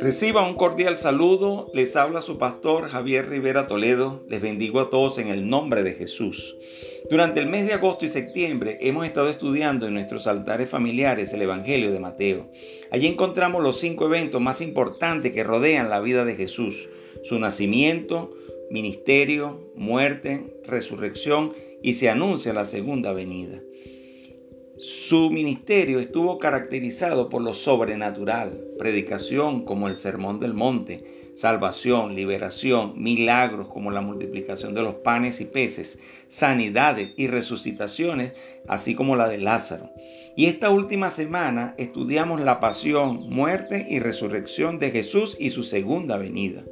Reciba 0.00 0.46
un 0.46 0.54
cordial 0.56 0.96
saludo, 0.96 1.70
les 1.72 1.96
habla 1.96 2.20
su 2.20 2.36
pastor 2.36 2.88
Javier 2.88 3.28
Rivera 3.28 3.66
Toledo, 3.66 4.22
les 4.28 4.42
bendigo 4.42 4.80
a 4.80 4.90
todos 4.90 5.18
en 5.18 5.28
el 5.28 5.48
nombre 5.48 5.82
de 5.82 5.94
Jesús. 5.94 6.58
Durante 7.10 7.40
el 7.40 7.46
mes 7.46 7.66
de 7.66 7.72
agosto 7.72 8.04
y 8.04 8.08
septiembre 8.08 8.76
hemos 8.82 9.06
estado 9.06 9.28
estudiando 9.28 9.86
en 9.86 9.94
nuestros 9.94 10.26
altares 10.26 10.68
familiares 10.68 11.32
el 11.32 11.42
Evangelio 11.42 11.90
de 11.90 12.00
Mateo. 12.00 12.50
Allí 12.90 13.06
encontramos 13.06 13.62
los 13.62 13.78
cinco 13.78 14.04
eventos 14.06 14.42
más 14.42 14.60
importantes 14.60 15.32
que 15.32 15.44
rodean 15.44 15.88
la 15.88 16.00
vida 16.00 16.26
de 16.26 16.36
Jesús, 16.36 16.90
su 17.22 17.38
nacimiento, 17.38 18.30
ministerio, 18.70 19.70
muerte, 19.74 20.60
resurrección 20.64 21.54
y 21.82 21.94
se 21.94 22.10
anuncia 22.10 22.52
la 22.52 22.66
segunda 22.66 23.12
venida. 23.12 23.62
Su 24.76 25.30
ministerio 25.30 26.00
estuvo 26.00 26.36
caracterizado 26.38 27.28
por 27.28 27.42
lo 27.42 27.54
sobrenatural, 27.54 28.60
predicación 28.76 29.64
como 29.64 29.86
el 29.86 29.96
Sermón 29.96 30.40
del 30.40 30.52
Monte, 30.52 31.30
salvación, 31.36 32.16
liberación, 32.16 32.94
milagros 32.96 33.68
como 33.68 33.92
la 33.92 34.00
multiplicación 34.00 34.74
de 34.74 34.82
los 34.82 34.96
panes 34.96 35.40
y 35.40 35.44
peces, 35.44 36.00
sanidades 36.26 37.12
y 37.16 37.28
resucitaciones, 37.28 38.34
así 38.66 38.96
como 38.96 39.14
la 39.14 39.28
de 39.28 39.38
Lázaro. 39.38 39.92
Y 40.36 40.46
esta 40.46 40.70
última 40.70 41.08
semana 41.08 41.76
estudiamos 41.78 42.40
la 42.40 42.58
pasión, 42.58 43.28
muerte 43.28 43.86
y 43.88 44.00
resurrección 44.00 44.80
de 44.80 44.90
Jesús 44.90 45.36
y 45.38 45.50
su 45.50 45.62
segunda 45.62 46.16
venida. 46.16 46.64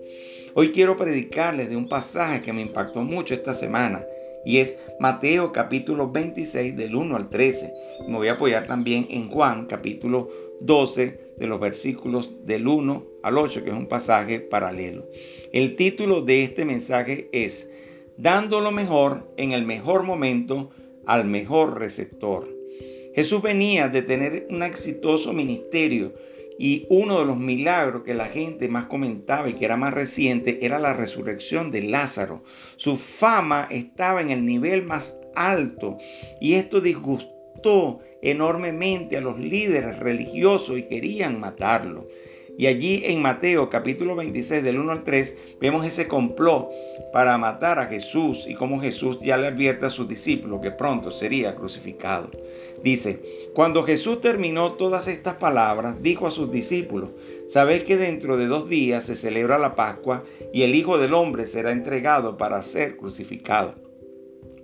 Hoy 0.55 0.73
quiero 0.73 0.97
predicarles 0.97 1.71
de 1.71 1.77
un 1.77 1.89
pasaje 1.89 2.43
que 2.43 2.53
me 2.53 2.63
impactó 2.63 3.03
mucho 3.03 3.33
esta 3.33 3.55
semana 3.55 4.05
y 4.45 4.59
es 4.59 4.79
Mateo 4.99 5.53
capítulo 5.53 6.11
26 6.11 6.77
del 6.77 6.95
1 6.95 7.17
al 7.17 7.31
13. 7.31 7.73
Me 8.09 8.17
voy 8.17 8.29
a 8.29 8.33
apoyar 8.33 8.67
también 8.67 9.07
en 9.11 9.29
Juan 9.29 9.67
capítulo 9.67 10.31
12 10.61 11.35
de 11.37 11.47
los 11.47 11.61
versículos 11.61 12.33
del 12.45 12.67
1 12.67 13.07
al 13.23 13.39
8, 13.39 13.65
que 13.65 13.71
es 13.71 13.77
un 13.77 13.87
pasaje 13.87 14.41
paralelo. 14.41 15.07
El 15.53 15.77
título 15.77 16.23
de 16.23 16.43
este 16.43 16.65
mensaje 16.65 17.29
es 17.33 17.71
Dando 18.17 18.61
lo 18.61 18.71
mejor 18.71 19.33
en 19.37 19.53
el 19.53 19.65
mejor 19.65 20.03
momento 20.03 20.71
al 21.07 21.25
mejor 21.25 21.79
receptor. 21.79 22.49
Jesús 23.15 23.43
venía 23.43 23.89
de 23.89 24.03
tener 24.03 24.47
un 24.51 24.63
exitoso 24.63 25.33
ministerio 25.33 26.15
y 26.59 26.87
uno 26.91 27.21
de 27.21 27.27
los 27.27 27.37
milagros 27.37 28.03
que 28.03 28.15
la 28.15 28.27
gente 28.27 28.69
más 28.69 28.87
comentaba 28.87 29.49
y 29.49 29.55
que 29.55 29.65
era 29.65 29.77
más 29.77 29.95
reciente 29.95 30.65
era 30.65 30.79
la 30.79 30.95
resurrección 30.95 31.71
de 31.71 31.83
Lázaro. 31.83 32.45
Su 32.77 32.97
fama 32.97 33.67
estaba 33.71 34.21
en 34.21 34.31
el 34.31 34.45
nivel 34.45 34.85
más 34.85 35.19
alto 35.35 35.99
y 36.41 36.55
esto 36.55 36.81
disgustó 36.81 38.01
enormemente 38.23 39.17
a 39.17 39.21
los 39.21 39.39
líderes 39.39 39.99
religiosos 39.99 40.79
y 40.79 40.89
querían 40.89 41.41
matarlo. 41.41 42.07
Y 42.59 42.67
allí 42.67 43.03
en 43.07 43.23
Mateo 43.23 43.71
capítulo 43.71 44.15
26 44.15 44.63
del 44.63 44.79
1 44.79 44.93
al 44.93 45.05
3 45.05 45.39
vemos 45.61 45.87
ese 45.87 46.07
complot 46.07 46.69
para 47.13 47.39
matar 47.39 47.79
a 47.79 47.87
Jesús 47.87 48.47
y 48.47 48.55
cómo 48.55 48.81
Jesús 48.81 49.19
ya 49.21 49.39
le 49.39 49.47
advierte 49.47 49.87
a 49.87 49.91
sus 49.91 50.07
discípulos 50.07 50.61
que 50.61 50.71
pronto 50.71 51.11
sería 51.11 51.55
crucificado. 51.55 52.31
Dice, 52.83 53.51
cuando 53.55 53.85
Jesús 53.85 54.21
terminó 54.21 54.75
todas 54.75 55.09
estas 55.09 55.35
palabras, 55.35 56.03
dijo 56.03 56.27
a 56.27 56.31
sus 56.31 56.51
discípulos, 56.51 57.11
sabéis 57.47 57.85
que 57.85 57.97
dentro 57.97 58.37
de 58.37 58.47
dos 58.47 58.69
días 58.69 59.05
se 59.05 59.17
celebra 59.17 59.59
la 59.59 59.75
Pascua 59.75 60.23
y 60.53 60.63
el 60.63 60.75
Hijo 60.75 60.99
del 60.99 61.15
Hombre 61.15 61.47
será 61.47 61.73
entregado 61.73 62.37
para 62.37 62.61
ser 62.61 62.97
crucificado. 62.97 63.75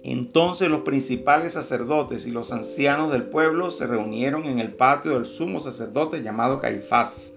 Entonces 0.03 0.71
los 0.71 0.83
principales 0.83 1.55
sacerdotes 1.55 2.27
y 2.27 2.31
los 2.31 2.53
ancianos 2.53 3.13
del 3.13 3.25
pueblo 3.25 3.71
se 3.71 3.87
reunieron 3.87 4.45
en 4.45 4.59
el 4.59 4.73
patio 4.73 5.15
del 5.15 5.27
sumo 5.27 5.59
sacerdote 5.59 6.23
llamado 6.23 6.61
Caifás 6.61 7.35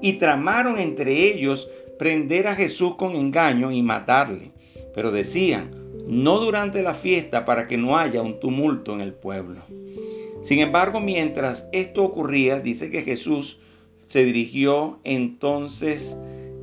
y 0.00 0.14
tramaron 0.14 0.78
entre 0.78 1.32
ellos 1.32 1.70
prender 1.98 2.46
a 2.46 2.54
Jesús 2.54 2.94
con 2.96 3.14
engaño 3.14 3.72
y 3.72 3.82
matarle. 3.82 4.52
Pero 4.94 5.10
decían, 5.10 5.70
no 6.06 6.38
durante 6.38 6.82
la 6.82 6.94
fiesta 6.94 7.44
para 7.44 7.68
que 7.68 7.76
no 7.76 7.98
haya 7.98 8.22
un 8.22 8.40
tumulto 8.40 8.94
en 8.94 9.00
el 9.00 9.12
pueblo. 9.12 9.60
Sin 10.42 10.60
embargo, 10.60 11.00
mientras 11.00 11.68
esto 11.72 12.04
ocurría, 12.04 12.60
dice 12.60 12.90
que 12.90 13.02
Jesús 13.02 13.58
se 14.04 14.24
dirigió 14.24 15.00
entonces 15.04 16.16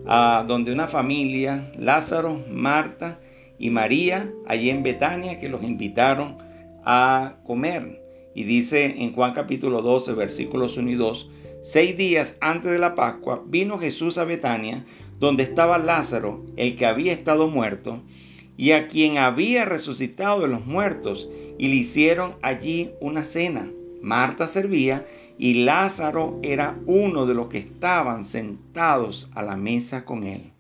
a 0.07 0.45
donde 0.47 0.71
una 0.71 0.87
familia, 0.87 1.71
Lázaro, 1.77 2.41
Marta 2.49 3.19
y 3.59 3.69
María, 3.69 4.31
allí 4.47 4.69
en 4.69 4.83
Betania, 4.83 5.39
que 5.39 5.49
los 5.49 5.61
invitaron 5.63 6.37
a 6.83 7.37
comer. 7.45 8.01
Y 8.33 8.43
dice 8.43 8.95
en 8.97 9.13
Juan 9.13 9.33
capítulo 9.33 9.81
12, 9.81 10.13
versículos 10.13 10.77
1 10.77 10.89
y 10.89 10.95
2, 10.95 11.29
seis 11.65 11.97
días 11.97 12.37
antes 12.41 12.69
de 12.69 12.77
la 12.77 12.93
Pascua, 12.93 13.43
vino 13.47 13.79
Jesús 13.79 14.19
a 14.19 14.23
Betania, 14.23 14.85
donde 15.17 15.41
estaba 15.41 15.79
Lázaro, 15.79 16.45
el 16.57 16.75
que 16.75 16.85
había 16.85 17.11
estado 17.11 17.47
muerto, 17.47 18.03
y 18.55 18.73
a 18.73 18.87
quien 18.87 19.17
había 19.17 19.65
resucitado 19.65 20.41
de 20.41 20.47
los 20.47 20.67
muertos, 20.67 21.27
y 21.57 21.69
le 21.69 21.75
hicieron 21.77 22.35
allí 22.43 22.91
una 23.01 23.23
cena. 23.23 23.71
Marta 24.03 24.45
servía 24.45 25.07
y 25.39 25.63
Lázaro 25.63 26.39
era 26.43 26.77
uno 26.85 27.25
de 27.25 27.33
los 27.33 27.47
que 27.47 27.57
estaban 27.57 28.23
sentados 28.25 29.31
a 29.33 29.41
la 29.41 29.55
mesa 29.55 30.05
con 30.05 30.23
él. 30.23 30.51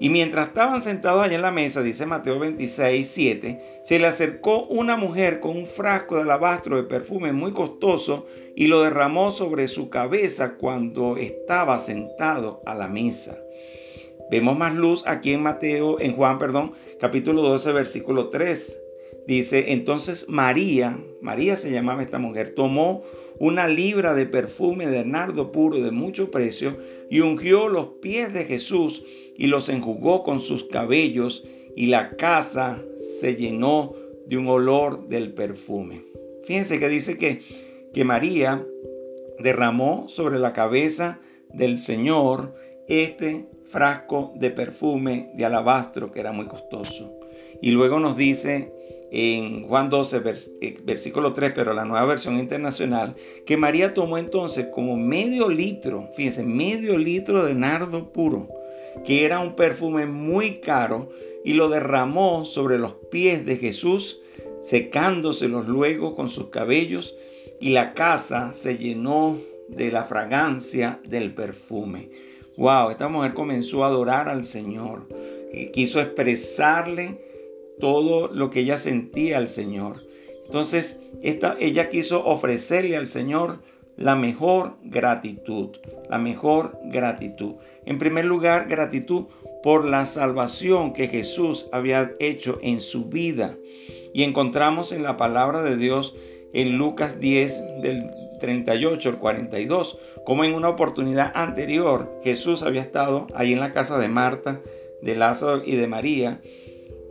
Y 0.00 0.08
mientras 0.08 0.48
estaban 0.48 0.80
sentados 0.80 1.22
allá 1.22 1.36
en 1.36 1.42
la 1.42 1.52
mesa, 1.52 1.82
dice 1.82 2.04
Mateo 2.04 2.38
26, 2.38 3.08
7, 3.08 3.60
se 3.84 3.98
le 3.98 4.06
acercó 4.06 4.64
una 4.64 4.96
mujer 4.96 5.40
con 5.40 5.56
un 5.56 5.66
frasco 5.66 6.16
de 6.16 6.22
alabastro 6.22 6.76
de 6.76 6.82
perfume 6.82 7.32
muy 7.32 7.52
costoso 7.52 8.26
y 8.56 8.66
lo 8.66 8.82
derramó 8.82 9.30
sobre 9.30 9.68
su 9.68 9.90
cabeza 9.90 10.56
cuando 10.56 11.16
estaba 11.16 11.78
sentado 11.78 12.60
a 12.66 12.74
la 12.74 12.88
mesa. 12.88 13.38
Vemos 14.30 14.58
más 14.58 14.74
luz 14.74 15.04
aquí 15.06 15.32
en 15.32 15.42
Mateo, 15.42 16.00
en 16.00 16.14
Juan, 16.14 16.38
perdón, 16.38 16.72
capítulo 16.98 17.42
12, 17.42 17.72
versículo 17.72 18.30
3. 18.30 18.80
Dice, 19.26 19.72
entonces 19.72 20.28
María, 20.28 20.98
María 21.22 21.56
se 21.56 21.70
llamaba 21.70 22.02
esta 22.02 22.18
mujer, 22.18 22.54
tomó 22.54 23.02
una 23.38 23.68
libra 23.68 24.14
de 24.14 24.26
perfume 24.26 24.86
de 24.86 25.04
nardo 25.04 25.50
puro 25.50 25.78
de 25.78 25.90
mucho 25.90 26.30
precio 26.30 26.76
y 27.10 27.20
ungió 27.20 27.68
los 27.68 27.86
pies 28.00 28.32
de 28.32 28.44
Jesús 28.44 29.04
y 29.36 29.46
los 29.46 29.68
enjugó 29.68 30.22
con 30.22 30.40
sus 30.40 30.64
cabellos 30.64 31.44
y 31.76 31.86
la 31.86 32.16
casa 32.16 32.82
se 32.96 33.34
llenó 33.34 33.94
de 34.26 34.36
un 34.36 34.48
olor 34.48 35.08
del 35.08 35.32
perfume. 35.32 36.02
Fíjense 36.44 36.78
que 36.78 36.88
dice 36.88 37.16
que, 37.16 37.42
que 37.92 38.04
María 38.04 38.64
derramó 39.38 40.08
sobre 40.08 40.38
la 40.38 40.52
cabeza 40.52 41.18
del 41.52 41.78
Señor 41.78 42.54
este 42.88 43.46
frasco 43.64 44.32
de 44.36 44.50
perfume 44.50 45.30
de 45.34 45.44
alabastro 45.44 46.12
que 46.12 46.20
era 46.20 46.32
muy 46.32 46.46
costoso. 46.46 47.18
Y 47.60 47.70
luego 47.70 47.98
nos 47.98 48.16
dice 48.16 48.72
en 49.10 49.68
Juan 49.68 49.90
12, 49.90 50.22
eh, 50.60 50.78
versículo 50.82 51.32
3, 51.32 51.52
pero 51.54 51.72
la 51.72 51.84
nueva 51.84 52.04
versión 52.04 52.36
internacional, 52.36 53.14
que 53.46 53.56
María 53.56 53.94
tomó 53.94 54.18
entonces 54.18 54.66
como 54.74 54.96
medio 54.96 55.48
litro, 55.48 56.08
fíjense, 56.16 56.42
medio 56.42 56.98
litro 56.98 57.44
de 57.44 57.54
nardo 57.54 58.12
puro, 58.12 58.48
que 59.04 59.24
era 59.24 59.40
un 59.40 59.56
perfume 59.56 60.06
muy 60.06 60.60
caro, 60.60 61.10
y 61.44 61.54
lo 61.54 61.68
derramó 61.68 62.44
sobre 62.44 62.78
los 62.78 62.94
pies 63.10 63.44
de 63.44 63.56
Jesús, 63.56 64.20
secándoselos 64.62 65.68
luego 65.68 66.16
con 66.16 66.28
sus 66.28 66.48
cabellos, 66.48 67.14
y 67.60 67.70
la 67.70 67.94
casa 67.94 68.52
se 68.52 68.78
llenó 68.78 69.38
de 69.68 69.90
la 69.90 70.04
fragancia 70.04 71.00
del 71.08 71.34
perfume. 71.34 72.08
Wow, 72.56 72.90
esta 72.90 73.08
mujer 73.08 73.34
comenzó 73.34 73.84
a 73.84 73.88
adorar 73.88 74.28
al 74.28 74.44
Señor, 74.44 75.06
quiso 75.72 76.00
expresarle 76.00 77.18
todo 77.78 78.28
lo 78.28 78.50
que 78.50 78.60
ella 78.60 78.76
sentía 78.76 79.38
al 79.38 79.48
Señor. 79.48 80.04
Entonces, 80.44 81.00
esta, 81.22 81.56
ella 81.58 81.88
quiso 81.88 82.24
ofrecerle 82.24 82.96
al 82.96 83.08
Señor 83.08 83.58
la 83.96 84.14
mejor 84.14 84.76
gratitud, 84.82 85.70
la 86.08 86.18
mejor 86.18 86.78
gratitud. 86.84 87.54
En 87.86 87.98
primer 87.98 88.24
lugar, 88.24 88.68
gratitud 88.68 89.26
por 89.62 89.84
la 89.84 90.06
salvación 90.06 90.92
que 90.92 91.08
Jesús 91.08 91.68
había 91.72 92.12
hecho 92.18 92.58
en 92.62 92.80
su 92.80 93.06
vida. 93.06 93.56
Y 94.12 94.22
encontramos 94.22 94.92
en 94.92 95.02
la 95.02 95.16
palabra 95.16 95.62
de 95.62 95.76
Dios 95.76 96.14
en 96.52 96.76
Lucas 96.76 97.18
10 97.18 97.80
del 97.82 98.04
38 98.40 99.08
al 99.08 99.18
42, 99.18 99.98
como 100.24 100.44
en 100.44 100.54
una 100.54 100.68
oportunidad 100.68 101.32
anterior 101.34 102.20
Jesús 102.22 102.62
había 102.62 102.82
estado 102.82 103.26
ahí 103.34 103.52
en 103.52 103.60
la 103.60 103.72
casa 103.72 103.98
de 103.98 104.08
Marta, 104.08 104.60
de 105.02 105.14
Lázaro 105.16 105.62
y 105.64 105.76
de 105.76 105.86
María 105.86 106.40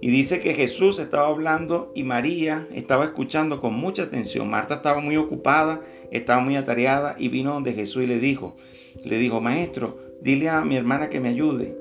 y 0.03 0.09
dice 0.09 0.41
que 0.41 0.53
Jesús 0.53 0.99
estaba 0.99 1.29
hablando 1.29 1.93
y 1.95 2.03
María 2.03 2.67
estaba 2.73 3.05
escuchando 3.05 3.61
con 3.61 3.73
mucha 3.73 4.03
atención. 4.03 4.49
Marta 4.49 4.73
estaba 4.73 4.99
muy 4.99 5.15
ocupada, 5.15 5.79
estaba 6.11 6.41
muy 6.41 6.57
atareada 6.57 7.15
y 7.17 7.29
vino 7.29 7.53
donde 7.53 7.71
Jesús 7.71 8.03
y 8.03 8.07
le 8.07 8.19
dijo, 8.19 8.57
le 9.05 9.17
dijo, 9.17 9.39
maestro, 9.39 9.97
dile 10.19 10.49
a 10.49 10.59
mi 10.59 10.75
hermana 10.75 11.09
que 11.09 11.21
me 11.21 11.29
ayude. 11.29 11.77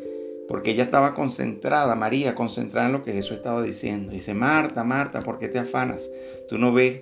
Porque 0.46 0.70
ella 0.70 0.84
estaba 0.84 1.14
concentrada, 1.14 1.96
María, 1.96 2.36
concentrada 2.36 2.86
en 2.86 2.92
lo 2.92 3.02
que 3.02 3.12
Jesús 3.12 3.38
estaba 3.38 3.60
diciendo. 3.60 4.12
Dice, 4.12 4.34
Marta, 4.34 4.84
Marta, 4.84 5.18
¿por 5.18 5.40
qué 5.40 5.48
te 5.48 5.58
afanas? 5.58 6.08
Tú 6.48 6.58
no 6.58 6.72
ves 6.72 7.00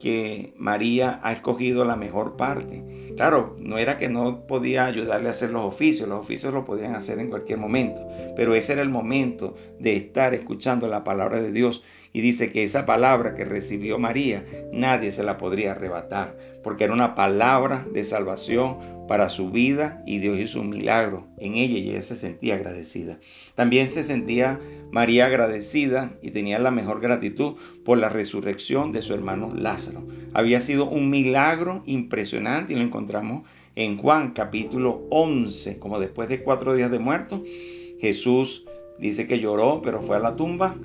que 0.00 0.54
María 0.56 1.20
ha 1.22 1.32
escogido 1.32 1.84
la 1.84 1.94
mejor 1.94 2.36
parte. 2.36 3.12
Claro, 3.16 3.54
no 3.58 3.76
era 3.78 3.98
que 3.98 4.08
no 4.08 4.46
podía 4.46 4.86
ayudarle 4.86 5.28
a 5.28 5.32
hacer 5.32 5.50
los 5.50 5.64
oficios, 5.64 6.08
los 6.08 6.20
oficios 6.20 6.54
lo 6.54 6.64
podían 6.64 6.94
hacer 6.94 7.20
en 7.20 7.28
cualquier 7.28 7.58
momento, 7.58 8.08
pero 8.34 8.54
ese 8.54 8.72
era 8.72 8.82
el 8.82 8.88
momento 8.88 9.54
de 9.78 9.92
estar 9.92 10.32
escuchando 10.32 10.88
la 10.88 11.04
palabra 11.04 11.40
de 11.42 11.52
Dios. 11.52 11.82
Y 12.12 12.22
dice 12.22 12.50
que 12.50 12.64
esa 12.64 12.86
palabra 12.86 13.34
que 13.34 13.44
recibió 13.44 13.98
María, 13.98 14.44
nadie 14.72 15.12
se 15.12 15.22
la 15.22 15.38
podría 15.38 15.72
arrebatar, 15.72 16.36
porque 16.62 16.84
era 16.84 16.92
una 16.92 17.14
palabra 17.14 17.86
de 17.92 18.04
salvación 18.04 18.78
para 19.08 19.28
su 19.28 19.50
vida 19.50 20.02
y 20.06 20.18
Dios 20.18 20.38
hizo 20.38 20.60
un 20.60 20.70
milagro 20.70 21.26
en 21.38 21.54
ella 21.54 21.78
y 21.78 21.90
ella 21.90 22.02
se 22.02 22.16
sentía 22.16 22.54
agradecida. 22.54 23.18
También 23.54 23.90
se 23.90 24.04
sentía 24.04 24.60
María 24.92 25.26
agradecida 25.26 26.12
y 26.22 26.30
tenía 26.30 26.58
la 26.58 26.70
mejor 26.70 27.00
gratitud 27.00 27.54
por 27.84 27.98
la 27.98 28.08
resurrección 28.08 28.92
de 28.92 29.02
su 29.02 29.14
hermano 29.14 29.52
Lázaro. 29.54 30.06
Había 30.32 30.60
sido 30.60 30.88
un 30.88 31.10
milagro 31.10 31.82
impresionante 31.86 32.72
y 32.72 32.76
lo 32.76 32.82
encontramos 32.82 33.46
en 33.76 33.96
Juan 33.96 34.32
capítulo 34.32 35.06
11, 35.10 35.78
como 35.78 35.98
después 36.00 36.28
de 36.28 36.42
cuatro 36.42 36.74
días 36.74 36.90
de 36.90 36.98
muerto, 36.98 37.42
Jesús 38.00 38.64
dice 38.98 39.26
que 39.26 39.38
lloró, 39.38 39.80
pero 39.82 40.02
fue 40.02 40.16
a 40.16 40.20
la 40.20 40.36
tumba 40.36 40.76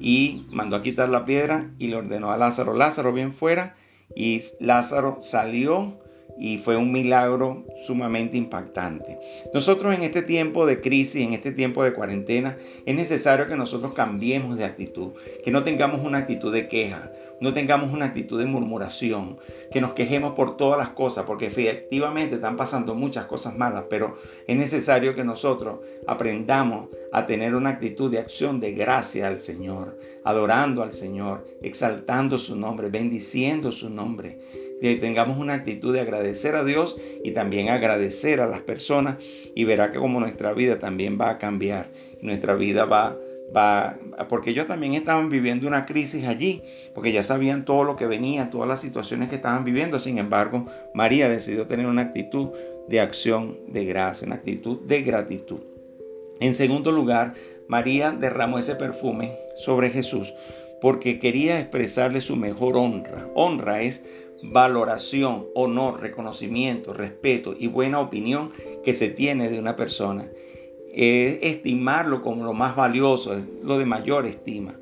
y 0.00 0.46
mandó 0.50 0.76
a 0.76 0.82
quitar 0.82 1.08
la 1.08 1.24
piedra 1.24 1.70
y 1.78 1.88
le 1.88 1.96
ordenó 1.96 2.30
a 2.30 2.38
Lázaro, 2.38 2.74
Lázaro, 2.74 3.12
bien 3.12 3.32
fuera. 3.32 3.76
Y 4.14 4.40
Lázaro 4.58 5.18
salió 5.20 5.98
y 6.40 6.56
fue 6.56 6.76
un 6.76 6.90
milagro 6.90 7.64
sumamente 7.82 8.38
impactante. 8.38 9.18
Nosotros 9.52 9.94
en 9.94 10.02
este 10.02 10.22
tiempo 10.22 10.64
de 10.64 10.80
crisis, 10.80 11.22
en 11.22 11.34
este 11.34 11.52
tiempo 11.52 11.84
de 11.84 11.92
cuarentena, 11.92 12.56
es 12.86 12.96
necesario 12.96 13.46
que 13.46 13.56
nosotros 13.56 13.92
cambiemos 13.92 14.56
de 14.56 14.64
actitud, 14.64 15.12
que 15.44 15.50
no 15.50 15.62
tengamos 15.62 16.00
una 16.00 16.18
actitud 16.18 16.50
de 16.52 16.66
queja, 16.66 17.12
no 17.40 17.52
tengamos 17.52 17.92
una 17.92 18.06
actitud 18.06 18.38
de 18.38 18.46
murmuración, 18.46 19.38
que 19.70 19.80
nos 19.80 19.92
quejemos 19.92 20.34
por 20.34 20.56
todas 20.56 20.78
las 20.78 20.90
cosas, 20.90 21.24
porque 21.26 21.46
efectivamente 21.46 22.36
están 22.36 22.56
pasando 22.56 22.94
muchas 22.94 23.26
cosas 23.26 23.56
malas, 23.56 23.84
pero 23.88 24.16
es 24.46 24.56
necesario 24.56 25.14
que 25.14 25.24
nosotros 25.24 25.80
aprendamos 26.06 26.88
a 27.12 27.26
tener 27.26 27.54
una 27.54 27.70
actitud 27.70 28.10
de 28.10 28.18
acción 28.18 28.60
de 28.60 28.72
gracia 28.72 29.28
al 29.28 29.38
Señor, 29.38 29.98
adorando 30.24 30.82
al 30.82 30.92
Señor, 30.92 31.46
exaltando 31.62 32.38
su 32.38 32.56
nombre, 32.56 32.88
bendiciendo 32.88 33.72
su 33.72 33.90
nombre 33.90 34.38
que 34.80 34.96
tengamos 34.96 35.38
una 35.38 35.54
actitud 35.54 35.92
de 35.92 36.00
agradecer 36.00 36.54
a 36.54 36.64
Dios 36.64 36.96
y 37.22 37.32
también 37.32 37.68
agradecer 37.68 38.40
a 38.40 38.46
las 38.46 38.60
personas 38.60 39.16
y 39.54 39.64
verá 39.64 39.90
que 39.90 39.98
como 39.98 40.20
nuestra 40.20 40.52
vida 40.52 40.78
también 40.78 41.18
va 41.20 41.30
a 41.30 41.38
cambiar, 41.38 41.88
nuestra 42.22 42.54
vida 42.54 42.84
va 42.84 43.16
va 43.54 43.98
porque 44.28 44.50
ellos 44.50 44.66
también 44.66 44.94
estaban 44.94 45.28
viviendo 45.28 45.66
una 45.66 45.86
crisis 45.86 46.26
allí, 46.26 46.62
porque 46.94 47.12
ya 47.12 47.22
sabían 47.22 47.64
todo 47.64 47.84
lo 47.84 47.96
que 47.96 48.06
venía, 48.06 48.50
todas 48.50 48.68
las 48.68 48.80
situaciones 48.80 49.28
que 49.28 49.36
estaban 49.36 49.64
viviendo. 49.64 49.98
Sin 49.98 50.18
embargo, 50.18 50.66
María 50.94 51.28
decidió 51.28 51.66
tener 51.66 51.86
una 51.86 52.02
actitud 52.02 52.50
de 52.88 53.00
acción 53.00 53.56
de 53.68 53.84
gracia, 53.84 54.26
una 54.26 54.36
actitud 54.36 54.80
de 54.82 55.02
gratitud. 55.02 55.60
En 56.40 56.54
segundo 56.54 56.92
lugar, 56.92 57.34
María 57.68 58.12
derramó 58.12 58.58
ese 58.58 58.74
perfume 58.74 59.36
sobre 59.56 59.90
Jesús 59.90 60.32
porque 60.80 61.18
quería 61.18 61.60
expresarle 61.60 62.20
su 62.20 62.36
mejor 62.36 62.76
honra. 62.76 63.28
Honra 63.34 63.82
es 63.82 64.04
valoración, 64.42 65.46
honor, 65.54 66.00
reconocimiento, 66.00 66.92
respeto 66.92 67.54
y 67.58 67.66
buena 67.66 68.00
opinión 68.00 68.52
que 68.84 68.94
se 68.94 69.08
tiene 69.08 69.48
de 69.50 69.58
una 69.58 69.76
persona. 69.76 70.28
Es 70.92 71.38
estimarlo 71.42 72.22
como 72.22 72.44
lo 72.44 72.52
más 72.52 72.74
valioso, 72.74 73.36
lo 73.62 73.78
de 73.78 73.86
mayor 73.86 74.26
estima. 74.26 74.74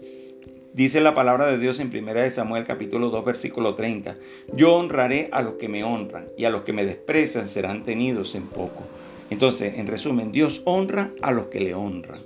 Dice 0.72 1.00
la 1.00 1.12
palabra 1.12 1.46
de 1.46 1.58
Dios 1.58 1.80
en 1.80 1.88
1 1.88 2.30
Samuel 2.30 2.64
capítulo 2.64 3.10
2 3.10 3.24
versículo 3.24 3.74
30. 3.74 4.14
Yo 4.54 4.76
honraré 4.76 5.28
a 5.32 5.42
los 5.42 5.54
que 5.54 5.68
me 5.68 5.82
honran 5.82 6.28
y 6.36 6.44
a 6.44 6.50
los 6.50 6.62
que 6.62 6.72
me 6.72 6.84
desprecian 6.84 7.48
serán 7.48 7.84
tenidos 7.84 8.34
en 8.34 8.46
poco. 8.46 8.84
Entonces, 9.30 9.76
en 9.76 9.86
resumen, 9.86 10.32
Dios 10.32 10.62
honra 10.64 11.10
a 11.20 11.32
los 11.32 11.46
que 11.46 11.60
le 11.60 11.74
honran. 11.74 12.20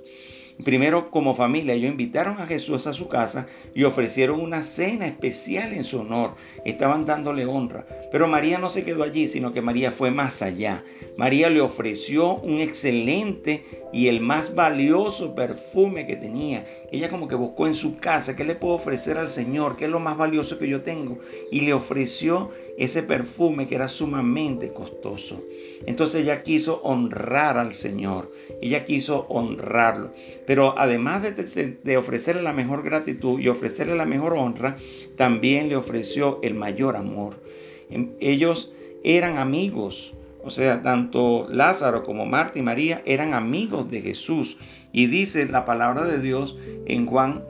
Primero, 0.63 1.11
como 1.11 1.35
familia, 1.35 1.73
ellos 1.73 1.91
invitaron 1.91 2.39
a 2.39 2.47
Jesús 2.47 2.87
a 2.87 2.93
su 2.93 3.07
casa 3.07 3.47
y 3.75 3.83
ofrecieron 3.83 4.39
una 4.39 4.61
cena 4.61 5.07
especial 5.07 5.73
en 5.73 5.83
su 5.83 5.99
honor. 5.99 6.35
Estaban 6.65 7.05
dándole 7.05 7.45
honra. 7.45 7.85
Pero 8.11 8.27
María 8.27 8.57
no 8.57 8.69
se 8.69 8.83
quedó 8.83 9.03
allí, 9.03 9.27
sino 9.27 9.53
que 9.53 9.61
María 9.61 9.91
fue 9.91 10.11
más 10.11 10.41
allá. 10.41 10.83
María 11.17 11.49
le 11.49 11.61
ofreció 11.61 12.35
un 12.35 12.59
excelente 12.59 13.63
y 13.91 14.07
el 14.07 14.21
más 14.21 14.55
valioso 14.55 15.35
perfume 15.35 16.05
que 16.05 16.15
tenía. 16.15 16.65
Ella 16.91 17.09
como 17.09 17.27
que 17.27 17.35
buscó 17.35 17.67
en 17.67 17.75
su 17.75 17.97
casa, 17.97 18.35
¿qué 18.35 18.43
le 18.43 18.55
puedo 18.55 18.75
ofrecer 18.75 19.17
al 19.17 19.29
Señor? 19.29 19.77
¿Qué 19.77 19.85
es 19.85 19.91
lo 19.91 19.99
más 19.99 20.17
valioso 20.17 20.57
que 20.57 20.67
yo 20.67 20.81
tengo? 20.81 21.19
Y 21.51 21.61
le 21.61 21.73
ofreció 21.73 22.51
ese 22.77 23.03
perfume 23.03 23.67
que 23.67 23.75
era 23.75 23.87
sumamente 23.87 24.71
costoso. 24.71 25.43
Entonces 25.85 26.21
ella 26.21 26.43
quiso 26.43 26.81
honrar 26.83 27.57
al 27.57 27.73
Señor, 27.73 28.31
ella 28.61 28.85
quiso 28.85 29.25
honrarlo. 29.29 30.11
Pero 30.45 30.73
además 30.77 31.23
de, 31.23 31.97
ofrecerle 31.97 32.41
la 32.41 32.53
mejor 32.53 32.83
gratitud 32.83 33.39
y 33.39 33.47
ofrecerle 33.47 33.95
la 33.95 34.05
mejor 34.05 34.33
honra, 34.33 34.77
también 35.15 35.69
le 35.69 35.75
ofreció 35.75 36.39
el 36.41 36.55
mayor 36.55 36.95
amor. 36.95 37.41
Em, 37.89 38.11
ellos 38.19 38.73
eran 39.03 39.37
amigos. 39.37 40.13
O 40.45 40.49
sea, 40.49 40.81
tanto 40.81 41.47
Lázaro 41.49 42.03
como 42.03 42.25
Marta 42.25 42.59
y 42.59 42.61
María 42.61 43.01
eran 43.05 43.33
amigos 43.33 43.89
de 43.89 44.01
Jesús. 44.01 44.57
Y 44.91 45.07
dice 45.07 45.45
la 45.45 45.63
palabra 45.63 46.05
de 46.05 46.19
Dios 46.19 46.57
en 46.85 47.05
Juan 47.05 47.45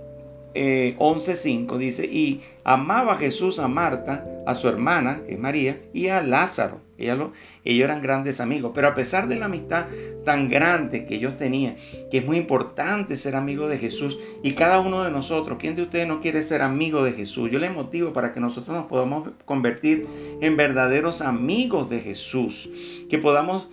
11.5 0.56 1.76
eh, 1.76 1.78
dice, 1.80 2.06
y 2.06 2.42
amaba 2.64 3.16
Jesús 3.16 3.60
a 3.60 3.68
Marta, 3.68 4.26
a 4.46 4.56
su 4.56 4.68
hermana, 4.68 5.22
que 5.26 5.34
es 5.34 5.40
María, 5.40 5.82
y 5.94 6.08
a 6.08 6.22
Lázaro. 6.22 6.80
Ellos, 6.98 7.32
ellos 7.66 7.86
eran 7.86 8.02
grandes 8.02 8.40
amigos, 8.40 8.72
pero 8.76 8.88
a 8.88 8.94
pesar 8.94 9.28
de 9.28 9.36
la 9.36 9.46
amistad 9.46 9.88
tan 10.26 10.48
grande 10.50 11.06
que 11.06 11.16
ellos 11.16 11.38
tenían, 11.38 11.76
que 12.12 12.20
es 12.20 12.26
muy 12.26 12.38
importante 12.38 13.16
ser 13.16 13.36
amigo 13.36 13.68
de 13.68 13.78
Jesús, 13.78 14.20
y 14.44 14.52
cada 14.52 14.80
uno 14.80 15.04
de 15.04 15.12
nosotros, 15.12 15.58
¿quién 15.60 15.76
de 15.76 15.84
ustedes 15.84 16.08
no 16.08 16.22
quiere 16.22 16.44
ser 16.44 16.62
amigo 16.62 17.04
de 17.04 17.14
Jesús? 17.14 17.50
Yo 17.52 17.60
les 17.60 17.74
motivo 17.74 18.14
para 18.14 18.34
que 18.34 18.40
nosotros 18.40 18.76
nos 18.78 18.86
podamos 18.86 19.30
convertir 19.46 20.06
en 20.40 20.56
verdaderos 20.56 21.22
amigos 21.22 21.90
de 21.90 22.00
Jesús, 22.00 22.70
que 23.10 23.18
podamos 23.18 23.70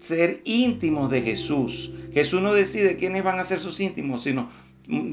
ser 0.00 0.40
íntimos 0.44 1.10
de 1.10 1.22
Jesús. 1.22 1.92
Jesús 2.12 2.42
no 2.42 2.52
decide 2.54 2.96
quiénes 2.96 3.22
van 3.22 3.38
a 3.38 3.44
ser 3.44 3.60
sus 3.60 3.78
íntimos, 3.80 4.24
sino 4.24 4.48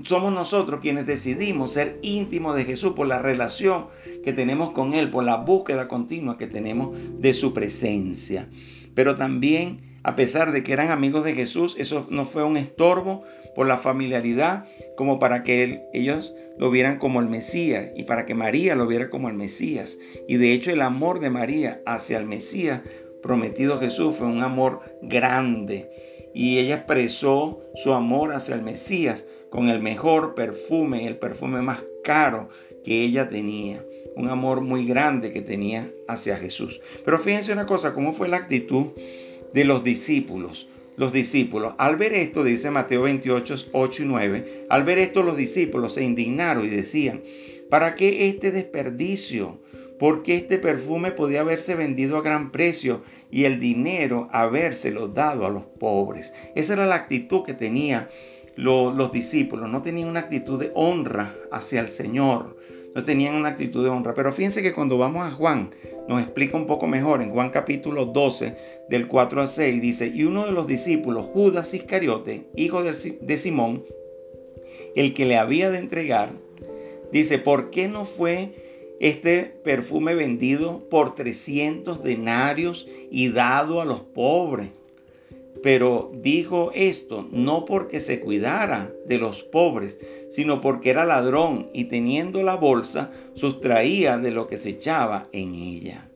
somos 0.04 0.34
nosotros 0.34 0.80
quienes 0.82 1.06
decidimos 1.06 1.74
ser 1.74 2.00
íntimos 2.02 2.56
de 2.56 2.66
Jesús 2.66 2.94
por 2.94 3.08
la 3.08 3.22
relación 3.22 3.86
que 4.24 4.34
tenemos 4.34 4.72
con 4.72 4.94
Él, 4.94 5.10
por 5.10 5.24
la 5.24 5.38
búsqueda 5.38 5.88
continua 5.88 6.38
que 6.38 6.48
tenemos 6.48 6.98
de 7.20 7.34
su 7.34 7.54
presencia. 7.54 8.48
Pero 8.96 9.16
también, 9.16 9.78
a 10.04 10.16
pesar 10.16 10.52
de 10.52 10.64
que 10.64 10.74
eran 10.74 10.92
amigos 10.92 11.24
de 11.24 11.36
Jesús, 11.36 11.76
eso 11.78 12.08
no 12.10 12.26
fue 12.26 12.44
un 12.44 12.58
estorbo 12.58 13.24
por 13.56 13.68
la 13.68 13.78
familiaridad, 13.78 14.66
como 14.98 15.20
para 15.20 15.44
que 15.44 15.84
ellos 15.94 16.34
lo 16.58 16.70
vieran 16.72 16.98
como 16.98 17.20
el 17.20 17.28
Mesías 17.28 17.92
y 17.96 18.04
para 18.04 18.26
que 18.26 18.36
María 18.36 18.76
lo 18.76 18.88
viera 18.88 19.10
como 19.10 19.30
el 19.30 19.36
Mesías. 19.36 19.98
Y 20.28 20.38
de 20.38 20.54
hecho 20.54 20.72
el 20.72 20.82
amor 20.82 21.20
de 21.20 21.30
María 21.30 21.82
hacia 21.86 22.18
el 22.18 22.26
Mesías 22.26 22.82
prometido 23.22 23.80
Jesús 23.80 24.16
fue 24.16 24.28
un 24.28 24.42
amor 24.42 24.82
grande. 25.02 25.90
Y 26.34 26.60
ella 26.60 26.76
expresó 26.76 27.62
su 27.76 27.94
amor 27.94 28.34
hacia 28.34 28.56
el 28.56 28.62
Mesías 28.62 29.26
con 29.50 29.70
el 29.70 29.82
mejor 29.82 30.36
perfume, 30.36 31.08
el 31.08 31.18
perfume 31.18 31.62
más 31.62 31.84
caro 32.04 32.50
que 32.84 33.04
ella 33.04 33.30
tenía. 33.30 33.84
Un 34.16 34.30
amor 34.30 34.62
muy 34.62 34.86
grande 34.86 35.32
que 35.32 35.42
tenía 35.42 35.90
hacia 36.08 36.38
Jesús. 36.38 36.82
Pero 37.06 37.20
fíjense 37.20 37.54
una 37.54 37.66
cosa, 37.66 37.94
cómo 37.94 38.14
fue 38.14 38.28
la 38.28 38.38
actitud 38.38 38.88
de 39.54 39.66
los 39.66 39.84
discípulos. 39.84 40.68
Los 40.98 41.14
discípulos, 41.14 41.76
al 41.78 41.96
ver 41.96 42.12
esto, 42.12 42.44
dice 42.44 42.72
Mateo 42.72 43.04
28, 43.04 43.56
8 43.72 44.04
y 44.04 44.06
9, 44.06 44.66
al 44.70 44.84
ver 44.84 44.98
esto 44.98 45.24
los 45.24 45.38
discípulos 45.38 45.94
se 45.94 46.04
indignaron 46.04 46.66
y 46.66 46.70
decían, 46.70 47.22
¿para 47.70 47.96
qué 47.96 48.28
este 48.28 48.52
desperdicio? 48.52 49.62
Porque 49.98 50.36
este 50.36 50.58
perfume 50.58 51.12
podía 51.12 51.40
haberse 51.40 51.76
vendido 51.76 52.18
a 52.18 52.22
gran 52.22 52.52
precio 52.52 53.02
y 53.32 53.46
el 53.46 53.62
dinero 53.62 54.28
habérselo 54.34 55.08
dado 55.08 55.46
a 55.46 55.50
los 55.50 55.64
pobres. 55.64 56.34
Esa 56.56 56.74
era 56.74 56.86
la 56.86 56.96
actitud 56.96 57.46
que 57.46 57.54
tenía 57.54 58.10
los 58.56 59.12
discípulos, 59.12 59.70
no 59.70 59.82
tenían 59.82 60.10
una 60.10 60.22
actitud 60.22 60.60
de 60.60 60.72
honra 60.76 61.34
hacia 61.52 61.80
el 61.80 61.90
Señor, 61.90 62.58
no 62.96 63.04
tenían 63.04 63.36
una 63.36 63.50
actitud 63.50 63.84
de 63.84 63.90
honra. 63.90 64.14
Pero 64.14 64.34
fíjense 64.34 64.62
que 64.62 64.74
cuando 64.74 64.98
vamos 64.98 65.26
a 65.26 65.32
Juan, 65.32 65.72
nos 66.08 66.22
explica 66.22 66.58
un 66.58 66.66
poco 66.66 66.88
mejor, 66.88 67.22
en 67.22 67.32
Juan 67.32 67.50
capítulo 67.50 68.06
12, 68.06 68.56
del 68.90 69.08
4 69.08 69.42
al 69.42 69.48
6, 69.48 69.82
dice, 69.82 70.08
y 70.08 70.24
uno 70.24 70.46
de 70.46 70.52
los 70.52 70.68
discípulos, 70.68 71.28
Judas 71.28 71.74
Iscariote, 71.74 72.48
hijo 72.56 72.84
de 72.84 73.38
Simón, 73.38 73.84
el 74.96 75.14
que 75.14 75.26
le 75.26 75.38
había 75.38 75.70
de 75.70 75.80
entregar, 75.80 76.32
dice, 77.12 77.38
¿por 77.38 77.70
qué 77.70 77.88
no 77.88 78.06
fue 78.06 78.96
este 79.00 79.44
perfume 79.64 80.16
vendido 80.16 80.90
por 80.90 81.16
300 81.16 82.04
denarios 82.04 82.88
y 83.12 83.30
dado 83.30 83.82
a 83.82 83.86
los 83.86 84.02
pobres? 84.02 84.70
Pero 85.62 86.12
dijo 86.14 86.72
esto 86.74 87.28
no 87.32 87.66
porque 87.66 88.00
se 88.00 88.20
cuidara 88.20 88.92
de 89.06 89.18
los 89.18 89.44
pobres, 89.44 90.00
sino 90.30 90.62
porque 90.62 90.90
era 90.90 91.06
ladrón 91.06 91.70
y 91.74 91.86
teniendo 91.86 92.44
la 92.44 92.56
bolsa 92.56 93.12
sustraía 93.34 94.18
de 94.18 94.32
lo 94.32 94.48
que 94.48 94.58
se 94.58 94.72
echaba 94.72 95.28
en 95.32 95.54
ella. 95.54 96.10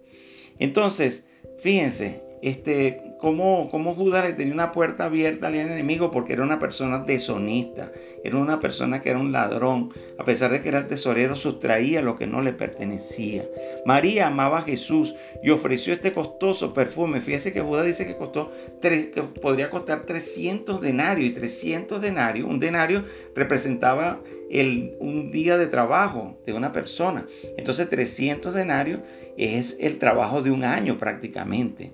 Entonces, 0.59 1.25
fíjense, 1.59 2.21
este, 2.41 3.01
cómo, 3.23 3.69
cómo 3.71 3.95
Judas 3.95 4.25
le 4.25 4.33
tenía 4.33 4.53
una 4.53 4.73
puerta 4.73 5.05
abierta 5.05 5.47
al 5.47 5.55
enemigo 5.55 6.11
porque 6.11 6.33
era 6.33 6.43
una 6.43 6.59
persona 6.59 6.99
deshonesta, 6.99 7.89
era 8.21 8.37
una 8.37 8.59
persona 8.59 9.01
que 9.01 9.11
era 9.11 9.19
un 9.19 9.31
ladrón, 9.31 9.93
a 10.19 10.25
pesar 10.25 10.51
de 10.51 10.59
que 10.59 10.67
era 10.67 10.79
el 10.79 10.87
tesorero, 10.87 11.37
sustraía 11.37 12.01
lo 12.01 12.17
que 12.17 12.27
no 12.27 12.41
le 12.41 12.51
pertenecía. 12.51 13.45
María 13.85 14.27
amaba 14.27 14.57
a 14.57 14.61
Jesús 14.63 15.15
y 15.41 15.51
ofreció 15.51 15.93
este 15.93 16.11
costoso 16.11 16.73
perfume. 16.73 17.21
Fíjese 17.21 17.53
que 17.53 17.61
Judas 17.61 17.85
dice 17.85 18.05
que 18.05 18.17
costó 18.17 18.51
que 18.81 19.23
podría 19.41 19.69
costar 19.69 20.05
300 20.05 20.81
denarios 20.81 21.31
y 21.31 21.33
300 21.33 22.01
denarios, 22.01 22.49
un 22.49 22.59
denario 22.59 23.05
representaba 23.35 24.19
el, 24.51 24.97
un 24.99 25.31
día 25.31 25.57
de 25.57 25.67
trabajo 25.67 26.37
de 26.45 26.51
una 26.51 26.73
persona. 26.73 27.25
Entonces 27.57 27.89
300 27.89 28.53
denarios 28.53 28.99
es 29.37 29.77
el 29.79 29.97
trabajo 29.97 30.41
de 30.41 30.51
un 30.51 30.65
año 30.65 30.97
prácticamente 30.97 31.93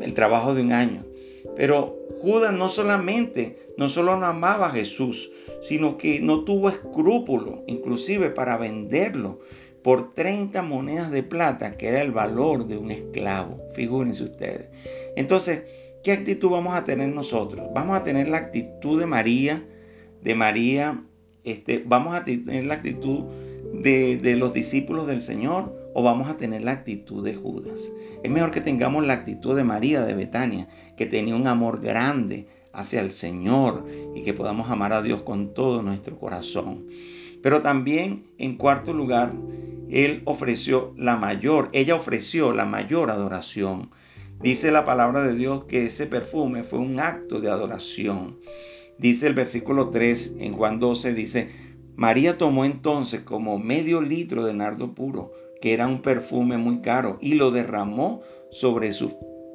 el 0.00 0.14
trabajo 0.14 0.54
de 0.54 0.62
un 0.62 0.72
año. 0.72 1.04
Pero 1.56 1.98
Judas 2.20 2.52
no 2.52 2.68
solamente, 2.68 3.66
no 3.76 3.88
solo 3.88 4.12
amaba 4.12 4.66
a 4.66 4.70
Jesús, 4.70 5.30
sino 5.62 5.98
que 5.98 6.20
no 6.20 6.44
tuvo 6.44 6.68
escrúpulo, 6.68 7.62
inclusive 7.66 8.30
para 8.30 8.56
venderlo 8.56 9.40
por 9.82 10.14
30 10.14 10.62
monedas 10.62 11.10
de 11.10 11.22
plata, 11.22 11.76
que 11.76 11.88
era 11.88 12.02
el 12.02 12.12
valor 12.12 12.66
de 12.66 12.76
un 12.76 12.90
esclavo. 12.90 13.60
Figúrense 13.74 14.22
ustedes. 14.22 14.68
Entonces, 15.16 15.62
¿qué 16.04 16.12
actitud 16.12 16.50
vamos 16.50 16.74
a 16.74 16.84
tener 16.84 17.08
nosotros? 17.08 17.66
Vamos 17.74 17.96
a 17.96 18.04
tener 18.04 18.28
la 18.28 18.38
actitud 18.38 19.00
de 19.00 19.06
María, 19.06 19.64
de 20.22 20.34
María, 20.36 21.02
este, 21.42 21.82
vamos 21.84 22.14
a 22.14 22.22
tener 22.22 22.66
la 22.66 22.74
actitud 22.74 23.24
de, 23.72 24.16
de 24.18 24.36
los 24.36 24.52
discípulos 24.54 25.08
del 25.08 25.20
Señor 25.20 25.81
o 25.94 26.02
vamos 26.02 26.28
a 26.28 26.36
tener 26.36 26.62
la 26.62 26.72
actitud 26.72 27.24
de 27.24 27.34
Judas. 27.34 27.92
Es 28.22 28.30
mejor 28.30 28.50
que 28.50 28.60
tengamos 28.60 29.06
la 29.06 29.14
actitud 29.14 29.56
de 29.56 29.64
María 29.64 30.02
de 30.02 30.14
Betania, 30.14 30.68
que 30.96 31.06
tenía 31.06 31.36
un 31.36 31.46
amor 31.46 31.80
grande 31.80 32.46
hacia 32.72 33.00
el 33.00 33.10
Señor 33.10 33.86
y 34.14 34.22
que 34.22 34.34
podamos 34.34 34.70
amar 34.70 34.92
a 34.92 35.02
Dios 35.02 35.20
con 35.22 35.54
todo 35.54 35.82
nuestro 35.82 36.18
corazón. 36.18 36.86
Pero 37.42 37.60
también, 37.60 38.24
en 38.38 38.56
cuarto 38.56 38.92
lugar, 38.92 39.32
él 39.90 40.22
ofreció 40.24 40.94
la 40.96 41.16
mayor, 41.16 41.68
ella 41.72 41.96
ofreció 41.96 42.52
la 42.52 42.64
mayor 42.64 43.10
adoración. 43.10 43.90
Dice 44.40 44.70
la 44.70 44.84
palabra 44.84 45.22
de 45.22 45.34
Dios 45.34 45.64
que 45.64 45.86
ese 45.86 46.06
perfume 46.06 46.62
fue 46.62 46.78
un 46.78 46.98
acto 46.98 47.40
de 47.40 47.50
adoración. 47.50 48.38
Dice 48.98 49.26
el 49.26 49.34
versículo 49.34 49.90
3 49.90 50.36
en 50.38 50.54
Juan 50.54 50.78
12, 50.78 51.12
dice, 51.14 51.48
María 51.94 52.38
tomó 52.38 52.64
entonces 52.64 53.20
como 53.20 53.58
medio 53.58 54.00
litro 54.00 54.44
de 54.44 54.54
nardo 54.54 54.94
puro, 54.94 55.32
que 55.60 55.74
era 55.74 55.86
un 55.86 56.02
perfume 56.02 56.56
muy 56.56 56.80
caro, 56.80 57.18
y 57.20 57.34
lo 57.34 57.50
derramó 57.50 58.22
sobre 58.50 58.92
sus 58.92 59.12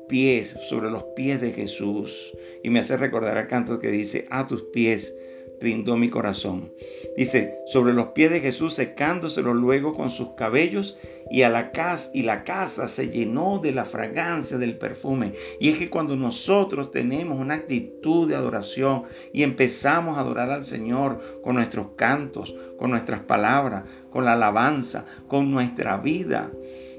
pies, 0.08 0.56
sobre 0.70 0.89
los 0.89 1.03
pies 1.15 1.41
de 1.41 1.51
Jesús. 1.51 2.34
Y 2.63 2.70
me 2.70 2.79
hace 2.79 2.98
recordar 2.98 3.38
el 3.38 3.48
canto 3.48 3.79
que 3.79 3.89
dice, 3.89 4.25
a 4.29 4.48
tus 4.48 4.63
pies 4.63 5.13
rindó 5.60 5.98
mi 5.98 6.10
corazón. 6.10 6.72
Dice, 7.16 7.60
sobre 7.68 7.94
los 7.94 8.08
pies 8.08 8.32
de 8.32 8.40
Jesús 8.40 8.74
secándoselo 8.74 9.54
luego 9.54 9.94
con 9.94 10.10
sus 10.10 10.30
cabellos 10.36 10.98
y 11.30 11.42
a 11.42 11.50
la 11.50 11.72
casa 11.72 12.12
y 12.14 12.24
la 12.24 12.44
casa 12.44 12.88
se 12.88 13.10
llenó 13.10 13.60
de 13.60 13.72
la 13.72 13.86
fragancia 13.86 14.58
del 14.58 14.78
perfume. 14.78 15.34
Y 15.60 15.70
es 15.70 15.78
que 15.78 15.90
cuando 15.90 16.16
nosotros 16.16 16.92
tenemos 16.92 17.40
una 17.40 17.56
actitud 17.56 18.28
de 18.28 18.36
adoración 18.36 19.04
y 19.34 19.44
empezamos 19.44 20.18
a 20.18 20.22
adorar 20.22 20.52
al 20.52 20.66
Señor 20.66 21.42
con 21.44 21.56
nuestros 21.56 21.88
cantos, 21.96 22.56
con 22.78 22.92
nuestras 22.92 23.22
palabras, 23.22 23.84
con 24.12 24.26
la 24.26 24.34
alabanza, 24.34 25.06
con 25.28 25.52
nuestra 25.52 25.98
vida, 25.98 26.52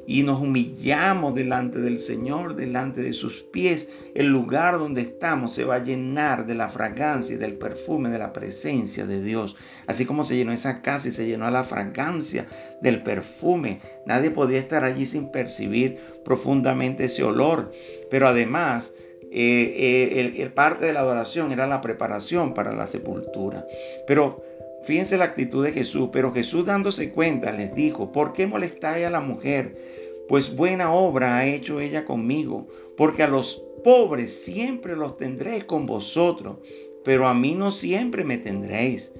y 0.09 0.23
nos 0.23 0.41
humillamos 0.41 1.35
delante 1.35 1.81
del 1.81 1.99
Señor, 1.99 2.55
delante 2.55 3.03
de 3.03 3.12
sus 3.12 3.43
pies, 3.43 3.91
el 4.15 4.29
lugar 4.29 4.79
donde 4.79 5.03
estamos 5.03 5.53
se 5.53 5.67
va 5.67 5.75
a 5.75 5.85
llenar 5.85 6.47
de 6.47 6.55
la 6.55 6.71
fragancia 6.71 7.37
y 7.37 7.38
del 7.38 7.59
perfume 7.59 8.09
de 8.09 8.19
la 8.19 8.33
presencia 8.33 9.05
de 9.05 9.23
Dios. 9.23 9.55
Así 9.87 10.07
como 10.07 10.25
se 10.25 10.35
llenó 10.35 10.53
esa 10.53 10.81
casa 10.81 11.09
y 11.09 11.11
se 11.11 11.27
llenó 11.27 11.50
la 11.50 11.62
fragancia 11.62 12.47
del 12.81 13.03
perfume. 13.03 13.81
Nadie 14.07 14.31
podía 14.31 14.61
estar 14.61 14.83
allí 14.83 15.05
sin 15.05 15.31
percibir 15.31 15.99
profundamente 16.25 17.05
ese 17.05 17.23
olor. 17.23 17.71
Pero 18.11 18.29
además, 18.29 18.95
eh, 19.31 20.11
eh, 20.11 20.33
el, 20.38 20.53
parte 20.53 20.87
de 20.87 20.95
la 20.95 21.00
adoración 21.00 21.53
era 21.53 21.67
la 21.67 21.83
preparación 21.83 22.55
para 22.55 22.73
la 22.73 22.87
sepultura. 22.87 23.67
Pero 24.07 24.43
Fíjense 24.85 25.19
la 25.19 25.25
actitud 25.27 25.65
de 25.65 25.73
Jesús, 25.73 26.09
pero 26.12 26.33
Jesús 26.33 26.65
dándose 26.65 27.11
cuenta 27.11 27.53
les 27.53 27.75
dijo, 27.75 28.12
¿por 28.12 28.33
qué 28.33 28.47
molestáis 28.47 29.05
a 29.05 29.11
la 29.11 29.21
mujer? 29.21 29.98
Pues 30.28 30.54
buena 30.54 30.92
obra 30.92 31.37
ha 31.37 31.47
hecho 31.47 31.80
ella 31.80 32.04
conmigo, 32.04 32.68
porque 32.97 33.23
a 33.23 33.28
los 33.28 33.64
pobres 33.82 34.44
siempre 34.44 34.97
los 34.97 35.16
tendréis 35.16 35.64
con 35.64 35.87
vosotros, 35.87 36.58
pero 37.04 37.26
a 37.26 37.35
mí 37.35 37.54
no 37.54 37.70
siempre 37.70 38.25
me 38.25 38.38
tendréis. 38.38 39.14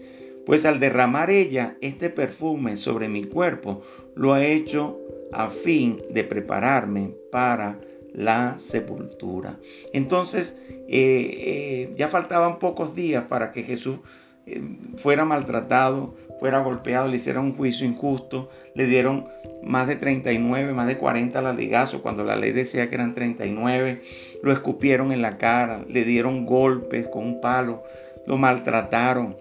Pues 0.45 0.65
al 0.65 0.81
derramar 0.81 1.31
ella 1.31 1.77
este 1.81 2.11
perfume 2.11 2.77
sobre 2.77 3.09
mi 3.09 3.25
cuerpo, 3.25 3.83
lo 4.15 4.33
ha 4.33 4.45
hecho 4.45 4.99
a 5.33 5.49
fin 5.49 5.99
de 6.11 6.25
prepararme 6.25 7.15
para 7.31 7.81
la 8.13 8.59
sepultura. 8.59 9.59
Entonces, 9.93 10.59
eh, 10.69 10.87
eh, 10.89 11.93
ya 11.97 12.09
faltaban 12.09 12.59
pocos 12.59 12.95
días 12.95 13.25
para 13.25 13.53
que 13.53 13.63
Jesús 13.63 13.99
eh, 14.47 14.61
fuera 14.97 15.25
maltratado, 15.25 16.15
fuera 16.39 16.61
golpeado, 16.61 17.09
le 17.09 17.17
hicieron 17.17 17.47
un 17.47 17.57
juicio 17.57 17.87
injusto, 17.87 18.49
le 18.75 18.87
dieron 18.87 19.27
más 19.63 19.89
de 19.89 19.97
39, 19.97 20.73
más 20.73 20.87
de 20.87 20.99
40 20.99 21.41
latigazos 21.43 22.01
cuando 22.01 22.25
la 22.25 22.37
ley 22.37 22.53
decía 22.53 22.89
que 22.89 22.95
eran 22.95 23.15
39, 23.15 24.03
lo 24.43 24.53
escupieron 24.53 25.13
en 25.13 25.23
la 25.23 25.39
cara, 25.39 25.85
le 25.89 26.05
dieron 26.05 26.47
golpes 26.47 27.07
con 27.09 27.25
un 27.25 27.41
palo, 27.41 27.83
lo 28.27 28.37
maltrataron, 28.37 29.37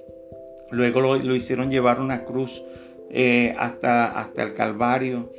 luego 0.72 1.02
lo, 1.02 1.36
hicieron 1.36 1.70
llevar 1.70 2.02
una 2.02 2.24
cruz 2.26 2.64
eh, 3.10 3.56
hasta, 3.58 4.20
hasta 4.20 4.44
el 4.44 4.54
Calvario 4.54 5.32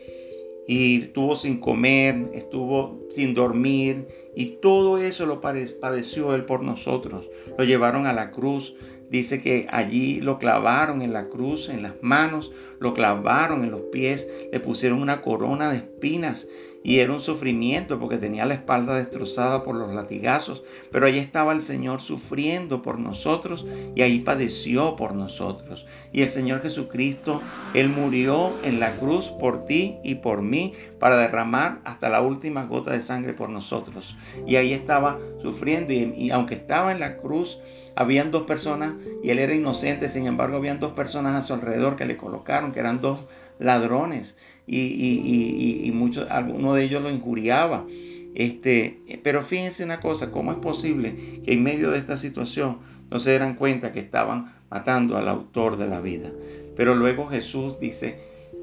y 0.68 1.04
estuvo 1.04 1.34
sin 1.34 1.58
comer, 1.60 2.30
estuvo 2.34 3.00
sin 3.08 3.32
dormir 3.32 4.06
y 4.36 4.58
todo 4.60 4.98
eso 4.98 5.24
lo 5.24 5.40
padeció 5.40 6.34
él 6.34 6.44
por 6.44 6.62
nosotros. 6.62 7.28
Lo 7.56 7.64
llevaron 7.64 8.06
a 8.06 8.12
la 8.12 8.30
cruz, 8.30 8.74
Dice 9.10 9.40
que 9.40 9.66
allí 9.70 10.20
lo 10.20 10.38
clavaron 10.38 11.00
en 11.02 11.12
la 11.12 11.28
cruz, 11.28 11.68
en 11.68 11.82
las 11.82 11.94
manos, 12.02 12.52
lo 12.78 12.92
clavaron 12.92 13.64
en 13.64 13.70
los 13.70 13.82
pies, 13.92 14.28
le 14.52 14.60
pusieron 14.60 15.00
una 15.00 15.22
corona 15.22 15.70
de 15.70 15.78
espinas 15.78 16.46
y 16.88 17.00
era 17.00 17.12
un 17.12 17.20
sufrimiento 17.20 18.00
porque 18.00 18.16
tenía 18.16 18.46
la 18.46 18.54
espalda 18.54 18.96
destrozada 18.96 19.62
por 19.62 19.74
los 19.74 19.92
latigazos, 19.92 20.62
pero 20.90 21.04
allí 21.04 21.18
estaba 21.18 21.52
el 21.52 21.60
Señor 21.60 22.00
sufriendo 22.00 22.80
por 22.80 22.98
nosotros 22.98 23.66
y 23.94 24.00
ahí 24.00 24.22
padeció 24.22 24.96
por 24.96 25.14
nosotros. 25.14 25.84
Y 26.14 26.22
el 26.22 26.30
Señor 26.30 26.62
Jesucristo, 26.62 27.42
Él 27.74 27.90
murió 27.90 28.54
en 28.64 28.80
la 28.80 28.96
cruz 28.96 29.28
por 29.28 29.66
ti 29.66 29.98
y 30.02 30.14
por 30.14 30.40
mí 30.40 30.72
para 30.98 31.18
derramar 31.18 31.80
hasta 31.84 32.08
la 32.08 32.22
última 32.22 32.64
gota 32.64 32.92
de 32.92 33.02
sangre 33.02 33.34
por 33.34 33.50
nosotros. 33.50 34.16
Y 34.46 34.56
ahí 34.56 34.72
estaba 34.72 35.18
sufriendo 35.42 35.92
y, 35.92 36.30
aunque 36.30 36.54
estaba 36.54 36.90
en 36.90 37.00
la 37.00 37.18
cruz, 37.18 37.58
habían 37.96 38.30
dos 38.30 38.44
personas 38.44 38.94
y 39.22 39.28
él 39.28 39.40
era 39.40 39.54
inocente, 39.54 40.08
sin 40.08 40.26
embargo 40.26 40.56
habían 40.56 40.80
dos 40.80 40.92
personas 40.92 41.34
a 41.34 41.42
su 41.42 41.52
alrededor 41.52 41.96
que 41.96 42.06
le 42.06 42.16
colocaron, 42.16 42.72
que 42.72 42.80
eran 42.80 43.02
dos 43.02 43.20
ladrones 43.58 44.36
y, 44.66 44.80
y, 44.80 45.80
y, 45.84 45.92
muchos, 45.92 46.30
alguno 46.30 46.74
de 46.74 46.84
ellos 46.84 47.02
lo 47.02 47.10
injuriaba. 47.10 47.86
Este, 48.34 49.20
pero 49.22 49.42
fíjense 49.42 49.84
una 49.84 50.00
cosa, 50.00 50.30
¿cómo 50.30 50.52
es 50.52 50.58
posible 50.58 51.40
que 51.44 51.52
en 51.52 51.62
medio 51.62 51.90
de 51.90 51.98
esta 51.98 52.16
situación 52.16 52.78
no 53.10 53.18
se 53.18 53.30
dieran 53.30 53.54
cuenta 53.54 53.92
que 53.92 54.00
estaban 54.00 54.54
matando 54.70 55.16
al 55.16 55.28
autor 55.28 55.76
de 55.76 55.88
la 55.88 56.00
vida? 56.00 56.30
Pero 56.76 56.94
luego 56.94 57.26
Jesús 57.28 57.80
dice, 57.80 58.18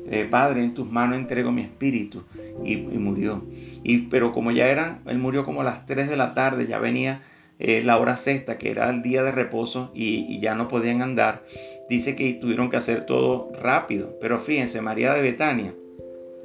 eh, 0.09 0.27
Padre, 0.29 0.61
en 0.61 0.73
tus 0.73 0.89
manos 0.89 1.17
entrego 1.17 1.51
mi 1.51 1.63
espíritu 1.63 2.23
y, 2.63 2.77
murió. 2.77 3.43
Y, 3.83 4.07
pero 4.07 4.31
como 4.31 4.51
ya 4.51 4.67
eran, 4.67 5.01
él 5.07 5.17
murió 5.17 5.43
como 5.43 5.63
las 5.63 5.85
3 5.85 6.07
de 6.09 6.15
la 6.15 6.33
tarde, 6.33 6.67
ya 6.67 6.79
venía 6.79 7.23
eh, 7.57 7.81
la 7.83 7.97
hora 7.97 8.15
sexta, 8.15 8.57
que 8.57 8.69
era 8.69 8.89
el 8.89 9.01
día 9.01 9.23
de 9.23 9.31
reposo, 9.31 9.91
y, 9.95 10.39
ya 10.39 10.53
no 10.55 10.67
podían 10.67 11.01
andar, 11.01 11.43
dice 11.89 12.15
que 12.15 12.33
tuvieron 12.33 12.69
que 12.69 12.77
hacer 12.77 13.05
todo 13.05 13.51
rápido. 13.61 14.17
Pero 14.19 14.39
fíjense, 14.39 14.81
María 14.81 15.13
de 15.13 15.21
Betania, 15.21 15.73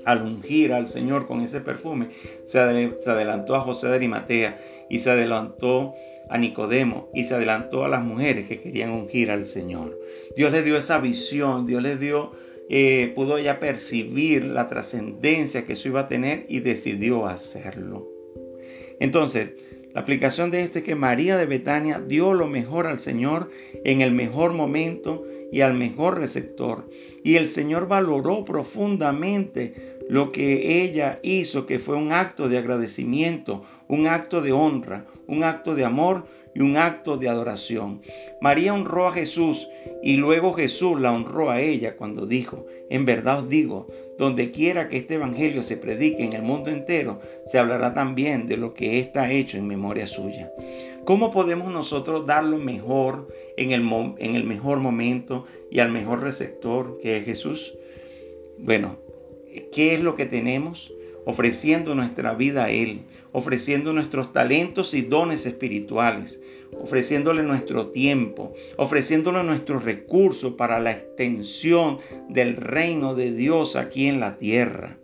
al 0.05 0.23
ungir 0.23 0.73
al 0.73 0.89
Señor 0.89 1.27
con 1.27 1.43
ese 1.43 1.61
perfume, 1.61 2.09
se, 2.45 2.59
adelantó 2.59 3.55
a 3.55 3.61
José 3.61 3.89
de 3.89 3.95
Arimatea 3.95 4.59
y 4.89 4.99
se 4.99 5.11
adelantó 5.11 5.95
a 6.29 6.39
Nicodemo 6.39 7.11
y 7.13 7.25
se 7.25 7.35
adelantó 7.35 7.85
a 7.85 7.89
las 7.89 8.05
mujeres 8.05 8.47
que 8.47 8.61
querían 8.61 8.93
ungir 8.93 9.31
al 9.31 9.47
Señor. 9.47 9.99
Dios 10.37 10.53
les 10.53 10.65
dio 10.65 10.77
esa 10.77 10.99
visión, 10.99 11.67
Dios 11.67 11.83
les 11.83 11.99
dio, 11.99 12.33
eh, 12.69 13.13
pudo 13.15 13.39
ya 13.39 13.59
percibir 13.59 14.45
la 14.45 14.69
trascendencia 14.69 15.65
que 15.65 15.73
eso 15.73 15.89
iba 15.89 16.01
a 16.01 16.07
tener 16.07 16.47
y 16.49 16.61
decidió 16.61 17.27
hacerlo. 17.27 18.09
Entonces, 19.01 19.55
La 19.95 20.03
aplicación 20.03 20.51
de 20.51 20.63
esto 20.63 20.79
es 20.79 20.85
que 20.85 20.95
María 20.95 21.37
de 21.37 21.47
Betania 21.47 22.01
dio 22.01 22.33
lo 22.33 22.47
mejor 22.47 22.87
al 22.87 22.99
Señor 22.99 23.51
en 23.85 24.01
el 24.01 24.13
mejor 24.13 24.53
momento 24.53 25.25
y 25.51 25.63
al 25.63 25.75
mejor 25.75 26.19
receptor. 26.19 26.89
Y 27.25 27.37
el 27.37 27.49
Señor 27.49 27.89
valoró 27.89 28.45
profundamente 28.45 29.90
lo 30.11 30.33
que 30.33 30.83
ella 30.83 31.21
hizo, 31.23 31.67
que 31.67 31.79
fue 31.79 31.95
un 31.95 32.11
acto 32.11 32.49
de 32.49 32.59
agradecimiento, 32.59 33.63
un 33.87 34.09
acto 34.09 34.41
de 34.41 34.51
honra, 34.51 35.07
un 35.29 35.45
acto 35.45 35.77
de 35.77 35.85
amor 35.85 36.27
y 36.53 36.63
un 36.63 36.77
acto 36.77 37.17
de 37.17 37.29
adoración. 37.29 38.01
María 38.41 38.75
honró 38.75 39.07
a 39.07 39.13
Jesús 39.13 39.69
y 40.03 40.17
luego 40.17 40.53
Jesús 40.53 41.01
la 41.01 41.13
honró 41.13 41.49
a 41.49 41.61
ella 41.61 41.97
cuando 41.97 42.27
dijo, 42.27 42.67
en 42.91 43.05
verdad 43.05 43.39
os 43.39 43.49
digo, 43.49 43.87
donde 44.19 44.51
quiera 44.51 44.89
que 44.89 44.97
este 44.97 45.15
Evangelio 45.15 45.63
se 45.63 45.77
predique 45.77 46.25
en 46.25 46.33
el 46.33 46.43
mundo 46.43 46.73
entero, 46.73 47.21
se 47.47 47.61
hablará 47.61 47.95
también 47.95 48.49
de 48.49 48.57
lo 48.57 48.75
que 48.75 48.99
está 48.99 49.31
hecho 49.31 49.59
en 49.59 49.69
memoria 49.69 50.09
suya. 50.09 50.51
¿Cómo 51.05 51.31
podemos 51.31 51.73
nosotros 51.73 52.27
dar 52.27 52.43
lo 52.43 52.59
mejor 52.59 53.29
en 53.57 53.71
el, 53.71 53.89
en 54.19 54.35
el 54.35 54.43
mejor 54.43 54.81
momento 54.81 55.47
y 55.71 55.79
al 55.79 55.93
mejor 55.93 56.21
receptor 56.21 56.99
que 57.01 57.19
es 57.19 57.25
Jesús? 57.25 57.75
Bueno, 58.59 58.99
¿qué 59.73 59.95
es 59.95 60.03
lo 60.03 60.15
que 60.15 60.27
tenemos? 60.27 60.93
ofreciendo 61.25 61.95
nuestra 61.95 62.35
vida 62.35 62.65
a 62.65 62.71
Él, 62.71 63.03
ofreciendo 63.33 63.93
nuestros 63.93 64.33
talentos 64.33 64.95
y 64.95 65.03
dones 65.03 65.47
espirituales, 65.47 66.41
ofreciéndole 66.81 67.43
nuestro 67.43 67.89
tiempo, 67.89 68.53
ofreciéndole 68.77 69.43
nuestros 69.43 69.85
recursos 69.85 70.55
para 70.55 70.81
la 70.81 70.93
extensión 70.93 71.99
del 72.29 72.57
reino 72.57 73.15
de 73.15 73.33
Dios 73.33 73.77
aquí 73.77 74.09
en 74.09 74.21
la 74.21 74.39
tierra. 74.39 74.99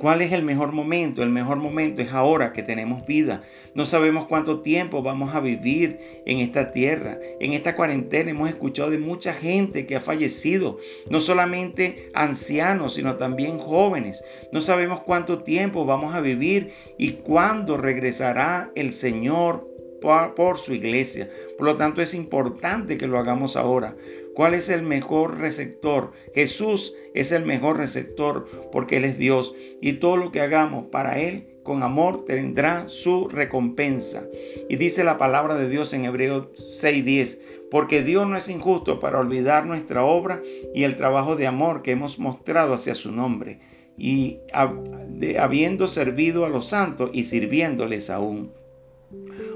¿Cuál 0.00 0.22
es 0.22 0.32
el 0.32 0.42
mejor 0.42 0.72
momento? 0.72 1.22
El 1.22 1.28
mejor 1.28 1.58
momento 1.58 2.00
es 2.00 2.10
ahora 2.14 2.54
que 2.54 2.62
tenemos 2.62 3.04
vida. 3.04 3.42
No 3.74 3.84
sabemos 3.84 4.24
cuánto 4.24 4.60
tiempo 4.60 5.02
vamos 5.02 5.34
a 5.34 5.40
vivir 5.40 5.98
en 6.24 6.38
esta 6.38 6.72
tierra. 6.72 7.18
En 7.38 7.52
esta 7.52 7.76
cuarentena 7.76 8.30
hemos 8.30 8.48
escuchado 8.48 8.88
de 8.88 8.96
mucha 8.96 9.34
gente 9.34 9.84
que 9.84 9.96
ha 9.96 10.00
fallecido, 10.00 10.78
no 11.10 11.20
solamente 11.20 12.08
ancianos, 12.14 12.94
sino 12.94 13.16
también 13.16 13.58
jóvenes. 13.58 14.24
No 14.52 14.62
sabemos 14.62 15.00
cuánto 15.00 15.42
tiempo 15.42 15.84
vamos 15.84 16.14
a 16.14 16.22
vivir 16.22 16.72
y 16.96 17.10
cuándo 17.10 17.76
regresará 17.76 18.72
el 18.74 18.92
Señor 18.92 19.68
por, 20.00 20.58
su 20.58 20.72
iglesia. 20.72 21.28
Por 21.58 21.66
lo 21.66 21.76
tanto, 21.76 22.00
es 22.00 22.14
importante 22.14 22.96
que 22.96 23.06
lo 23.06 23.18
hagamos 23.18 23.56
ahora. 23.56 23.94
¿Cuál 24.40 24.54
es 24.54 24.70
el 24.70 24.80
mejor 24.80 25.36
receptor? 25.36 26.12
Jesús 26.34 26.94
es 27.12 27.30
el 27.30 27.44
mejor 27.44 27.76
receptor 27.76 28.46
porque 28.72 28.96
Él 28.96 29.04
es 29.04 29.18
Dios 29.18 29.54
y 29.82 29.92
todo 29.98 30.16
lo 30.16 30.32
que 30.32 30.40
hagamos 30.40 30.86
para 30.86 31.20
Él 31.20 31.58
con 31.62 31.82
amor 31.82 32.24
tendrá 32.24 32.88
su 32.88 33.28
recompensa. 33.28 34.26
Y 34.70 34.76
dice 34.76 35.04
la 35.04 35.18
palabra 35.18 35.56
de 35.56 35.68
Dios 35.68 35.92
en 35.92 36.06
Hebreos 36.06 36.48
6:10, 36.56 37.38
porque 37.70 38.02
Dios 38.02 38.26
no 38.26 38.38
es 38.38 38.48
injusto 38.48 38.98
para 38.98 39.18
olvidar 39.18 39.66
nuestra 39.66 40.06
obra 40.06 40.40
y 40.74 40.84
el 40.84 40.96
trabajo 40.96 41.36
de 41.36 41.46
amor 41.46 41.82
que 41.82 41.90
hemos 41.90 42.18
mostrado 42.18 42.72
hacia 42.72 42.94
su 42.94 43.12
nombre, 43.12 43.60
y 43.98 44.38
habiendo 45.38 45.86
servido 45.86 46.46
a 46.46 46.48
los 46.48 46.64
santos 46.64 47.10
y 47.12 47.24
sirviéndoles 47.24 48.08
aún. 48.08 48.54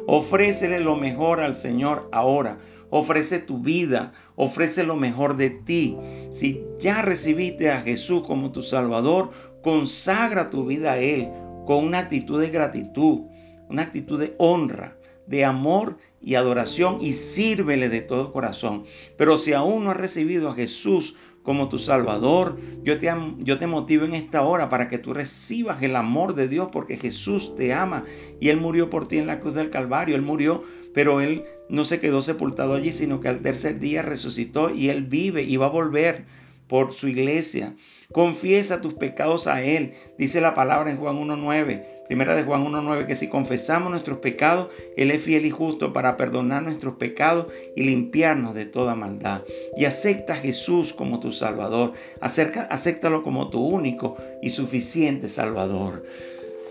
Ofrécele 0.07 0.81
lo 0.81 0.97
mejor 0.97 1.41
al 1.41 1.57
Señor 1.57 2.07
ahora. 2.13 2.59
Ofrece 2.97 3.41
tu 3.41 3.59
vida, 3.59 4.13
ofrece 4.37 4.85
lo 4.85 4.95
mejor 4.95 5.37
de 5.37 5.51
ti. 5.51 5.97
Si 6.31 6.63
ya 6.79 7.03
recibiste 7.03 7.73
a 7.73 7.81
Jesús 7.81 8.25
como 8.25 8.53
tu 8.53 8.63
Salvador, 8.63 9.33
consagra 9.65 10.49
tu 10.49 10.65
vida 10.65 10.93
a 10.93 10.99
Él 10.99 11.29
con 11.67 11.85
una 11.85 11.99
actitud 11.99 12.41
de 12.41 12.51
gratitud, 12.51 13.23
una 13.69 13.83
actitud 13.83 14.21
de 14.21 14.37
honra, 14.39 14.97
de 15.27 15.45
amor 15.45 15.97
y 16.21 16.35
adoración 16.35 16.99
y 17.01 17.13
sírvele 17.13 17.89
de 17.89 18.01
todo 18.01 18.33
corazón. 18.33 18.85
Pero 19.17 19.39
si 19.39 19.53
aún 19.53 19.85
no 19.85 19.91
has 19.91 19.97
recibido 19.97 20.49
a 20.49 20.55
Jesús 20.55 21.15
como 21.45 21.69
tu 21.69 21.79
Salvador. 21.79 22.59
Yo 22.83 22.99
te, 22.99 23.13
yo 23.39 23.59
te 23.59 23.69
motivo 23.69 24.05
en 24.05 24.15
esta 24.15 24.43
hora 24.43 24.69
para 24.69 24.89
que 24.89 24.99
tú 24.99 25.13
recibas 25.13 25.81
el 25.83 25.95
amor 25.95 26.35
de 26.35 26.49
Dios 26.49 26.69
porque 26.73 26.97
Jesús 26.97 27.55
te 27.55 27.73
ama 27.73 28.03
y 28.41 28.49
Él 28.49 28.57
murió 28.57 28.91
por 28.91 29.07
ti 29.07 29.19
en 29.19 29.29
la 29.29 29.39
cruz 29.39 29.55
del 29.55 29.71
Calvario. 29.71 30.17
Él 30.17 30.23
murió, 30.23 30.65
pero 30.95 31.21
Él 31.21 31.45
no 31.69 31.85
se 31.85 32.01
quedó 32.01 32.23
sepultado 32.23 32.75
allí, 32.75 32.91
sino 32.91 33.21
que 33.21 33.29
al 33.29 33.43
tercer 33.43 33.79
día 33.79 34.03
resucitó 34.03 34.71
y 34.71 34.89
Él 34.89 35.05
vive 35.05 35.43
y 35.43 35.57
va 35.57 35.67
a 35.67 35.71
volver 35.71 36.25
por 36.69 36.93
su 36.93 37.09
iglesia. 37.09 37.75
Confiesa 38.13 38.81
tus 38.81 38.95
pecados 38.95 39.47
a 39.47 39.63
Él. 39.63 39.95
Dice 40.19 40.41
la 40.41 40.55
palabra 40.55 40.91
en 40.91 40.99
Juan 40.99 41.17
1.9. 41.17 41.85
Primera 42.07 42.37
de 42.37 42.45
Juan 42.45 42.65
1.9 42.67 43.07
que 43.07 43.15
si 43.15 43.29
confesamos 43.29 43.91
nuestros 43.91 44.19
pecados, 44.19 44.69
Él 44.97 45.11
es 45.11 45.23
fiel 45.23 45.47
y 45.47 45.51
justo 45.51 45.93
para 45.93 46.17
perdonar 46.17 46.63
nuestros 46.63 46.97
pecados 46.97 47.47
y 47.77 47.83
limpiarnos 47.83 48.55
de 48.55 48.67
toda 48.67 48.95
maldad. 48.95 49.43
Y 49.77 49.85
acepta 49.87 50.35
a 50.35 50.37
Jesús 50.37 50.93
como 50.93 51.21
tu 51.21 51.33
Salvador. 51.33 51.93
Acerca, 52.21 52.63
acéptalo 52.71 53.23
como 53.23 53.49
tu 53.49 53.65
único 53.65 54.17
y 54.43 54.51
suficiente 54.51 55.29
Salvador. 55.29 56.05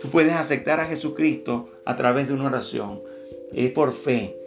Tú 0.01 0.09
puedes 0.09 0.33
aceptar 0.33 0.79
a 0.79 0.85
Jesucristo 0.85 1.69
a 1.85 1.95
través 1.95 2.27
de 2.27 2.33
una 2.33 2.47
oración. 2.47 3.01
Es 3.53 3.71
por 3.71 3.93
fe. 3.93 4.37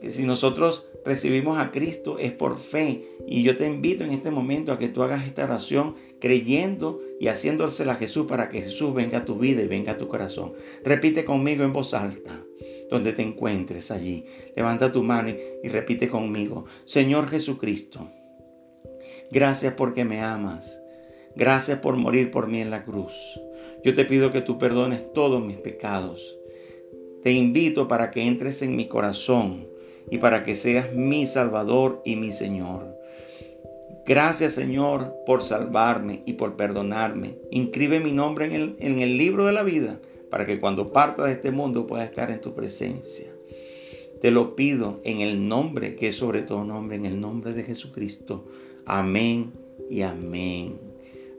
Que 0.00 0.12
si 0.12 0.24
nosotros 0.24 0.89
recibimos 1.04 1.58
a 1.58 1.70
Cristo 1.70 2.18
es 2.18 2.32
por 2.32 2.58
fe. 2.58 3.04
Y 3.26 3.42
yo 3.42 3.56
te 3.56 3.66
invito 3.66 4.04
en 4.04 4.12
este 4.12 4.30
momento 4.30 4.72
a 4.72 4.78
que 4.78 4.88
tú 4.88 5.02
hagas 5.02 5.26
esta 5.26 5.44
oración 5.44 5.94
creyendo 6.20 7.00
y 7.18 7.28
haciéndosela 7.28 7.92
a 7.92 7.96
Jesús 7.96 8.26
para 8.26 8.48
que 8.48 8.62
Jesús 8.62 8.94
venga 8.94 9.18
a 9.18 9.24
tu 9.24 9.38
vida 9.38 9.62
y 9.62 9.68
venga 9.68 9.92
a 9.92 9.98
tu 9.98 10.08
corazón. 10.08 10.52
Repite 10.84 11.24
conmigo 11.24 11.64
en 11.64 11.72
voz 11.72 11.94
alta, 11.94 12.44
donde 12.90 13.12
te 13.12 13.22
encuentres 13.22 13.90
allí. 13.90 14.24
Levanta 14.56 14.92
tu 14.92 15.02
mano 15.02 15.30
y, 15.62 15.68
repite 15.68 16.08
conmigo. 16.08 16.66
Señor 16.84 17.28
Jesucristo, 17.28 18.08
gracias 19.30 19.74
porque 19.74 20.04
me 20.04 20.20
amas. 20.20 20.80
Gracias 21.36 21.78
por 21.78 21.96
morir 21.96 22.30
por 22.30 22.48
mí 22.48 22.60
en 22.60 22.70
la 22.70 22.84
cruz. 22.84 23.12
Yo 23.84 23.94
te 23.94 24.04
pido 24.04 24.32
que 24.32 24.40
tú 24.40 24.58
perdones 24.58 25.12
todos 25.12 25.44
mis 25.44 25.58
pecados. 25.58 26.36
Te 27.22 27.32
invito 27.32 27.86
para 27.86 28.10
que 28.10 28.22
entres 28.22 28.62
en 28.62 28.74
mi 28.76 28.88
corazón 28.88 29.68
y 30.10 30.18
para 30.18 30.42
que 30.42 30.54
seas 30.54 30.92
mi 30.94 31.26
Salvador 31.26 32.02
y 32.04 32.16
mi 32.16 32.32
Señor. 32.32 32.96
Gracias 34.06 34.54
Señor 34.54 35.14
por 35.26 35.42
salvarme 35.42 36.22
y 36.24 36.34
por 36.34 36.56
perdonarme. 36.56 37.36
Inscribe 37.50 38.00
mi 38.00 38.12
nombre 38.12 38.46
en 38.46 38.52
el, 38.52 38.76
en 38.80 39.00
el 39.00 39.18
libro 39.18 39.46
de 39.46 39.52
la 39.52 39.62
vida 39.62 40.00
para 40.30 40.46
que 40.46 40.60
cuando 40.60 40.92
parta 40.92 41.24
de 41.24 41.32
este 41.32 41.50
mundo 41.50 41.86
pueda 41.86 42.04
estar 42.04 42.30
en 42.30 42.40
tu 42.40 42.54
presencia. 42.54 43.26
Te 44.20 44.30
lo 44.30 44.54
pido 44.54 45.00
en 45.04 45.20
el 45.20 45.48
nombre 45.48 45.96
que 45.96 46.08
es 46.08 46.16
sobre 46.16 46.42
todo 46.42 46.64
nombre, 46.64 46.96
en 46.96 47.06
el 47.06 47.20
nombre 47.20 47.52
de 47.52 47.64
Jesucristo. 47.64 48.46
Amén 48.86 49.52
y 49.88 50.02
amén. 50.02 50.78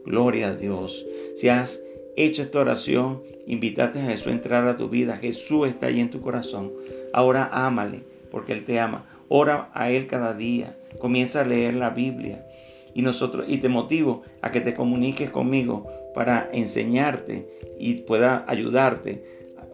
Gloria 0.05 0.49
a 0.49 0.55
Dios. 0.55 1.05
Si 1.35 1.47
has 1.47 1.83
hecho 2.17 2.41
esta 2.41 2.59
oración, 2.59 3.21
invítate 3.45 3.99
a 3.99 4.05
Jesús 4.05 4.27
a 4.27 4.31
entrar 4.31 4.67
a 4.67 4.77
tu 4.77 4.89
vida. 4.89 5.15
Jesús 5.15 5.69
está 5.69 5.87
ahí 5.87 5.99
en 5.99 6.09
tu 6.09 6.21
corazón. 6.21 6.71
Ahora 7.13 7.49
ámale 7.51 8.03
porque 8.31 8.53
Él 8.53 8.65
te 8.65 8.79
ama. 8.79 9.05
Ora 9.29 9.69
a 9.73 9.91
Él 9.91 10.07
cada 10.07 10.33
día. 10.33 10.77
Comienza 10.99 11.41
a 11.41 11.45
leer 11.45 11.75
la 11.75 11.89
Biblia. 11.89 12.45
Y 12.93 13.01
nosotros, 13.01 13.45
y 13.47 13.59
te 13.59 13.69
motivo 13.69 14.23
a 14.41 14.51
que 14.51 14.61
te 14.61 14.73
comuniques 14.73 15.29
conmigo 15.29 15.87
para 16.13 16.49
enseñarte 16.51 17.47
y 17.79 17.95
pueda 17.95 18.43
ayudarte 18.47 19.23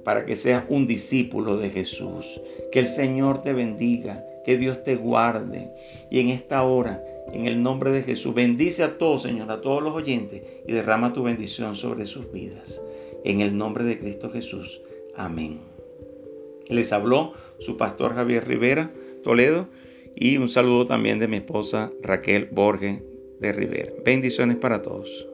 para 0.04 0.26
que 0.26 0.36
seas 0.36 0.64
un 0.70 0.88
discípulo 0.88 1.58
de 1.58 1.70
Jesús. 1.70 2.40
Que 2.72 2.80
el 2.80 2.88
Señor 2.88 3.42
te 3.44 3.54
bendiga, 3.54 4.26
que 4.46 4.58
Dios 4.58 4.84
te 4.84 4.96
guarde. 4.96 5.70
Y 6.10 6.20
en 6.20 6.30
esta 6.30 6.64
hora, 6.64 7.04
en 7.34 7.46
el 7.46 7.62
nombre 7.62 7.92
de 7.92 8.04
Jesús, 8.04 8.34
bendice 8.34 8.84
a 8.84 8.98
todos, 8.98 9.24
Señor, 9.24 9.52
a 9.52 9.60
todos 9.60 9.84
los 9.84 9.94
oyentes 9.94 10.44
y 10.66 10.72
derrama 10.72 11.12
tu 11.12 11.24
bendición 11.24 11.76
sobre 11.76 12.06
sus 12.06 12.32
vidas. 12.32 12.82
En 13.26 13.42
el 13.42 13.58
nombre 13.58 13.84
de 13.84 14.00
Cristo 14.00 14.30
Jesús. 14.30 14.82
Amén. 15.16 15.67
Les 16.70 16.92
habló 16.94 17.34
su 17.60 17.78
pastor 17.78 18.14
Javier 18.14 18.48
Rivera 18.48 18.92
Toledo 19.24 19.66
y 20.16 20.38
un 20.38 20.50
saludo 20.50 20.86
también 20.86 21.20
de 21.20 21.28
mi 21.28 21.38
esposa 21.38 21.92
Raquel 22.02 22.50
Borges 22.52 23.02
de 23.40 23.54
Rivera. 23.54 23.94
Bendiciones 24.04 24.58
para 24.58 24.82
todos. 24.82 25.27